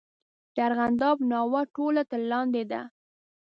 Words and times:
د 0.53 0.55
ارغنداب 0.67 1.17
ناوه 1.31 1.61
ټوله 1.75 2.03
تر 2.11 2.21
لاندې 2.31 2.63
ده. 2.71 2.81